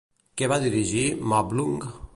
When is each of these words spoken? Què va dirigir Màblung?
Què 0.41 0.47
va 0.53 0.57
dirigir 0.63 1.05
Màblung? 1.35 1.79